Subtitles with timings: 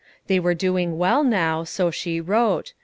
[0.25, 2.73] They were doing well now, so she wrote.